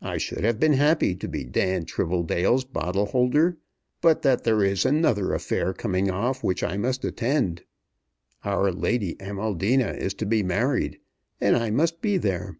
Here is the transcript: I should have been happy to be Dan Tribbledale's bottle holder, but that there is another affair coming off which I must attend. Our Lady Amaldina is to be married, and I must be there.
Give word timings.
I 0.00 0.16
should 0.16 0.44
have 0.44 0.58
been 0.58 0.72
happy 0.72 1.14
to 1.16 1.28
be 1.28 1.44
Dan 1.44 1.84
Tribbledale's 1.84 2.64
bottle 2.64 3.04
holder, 3.04 3.58
but 4.00 4.22
that 4.22 4.42
there 4.44 4.64
is 4.64 4.86
another 4.86 5.34
affair 5.34 5.74
coming 5.74 6.10
off 6.10 6.42
which 6.42 6.62
I 6.64 6.78
must 6.78 7.04
attend. 7.04 7.64
Our 8.46 8.72
Lady 8.72 9.16
Amaldina 9.20 9.92
is 9.94 10.14
to 10.14 10.24
be 10.24 10.42
married, 10.42 11.00
and 11.38 11.54
I 11.54 11.68
must 11.70 12.00
be 12.00 12.16
there. 12.16 12.56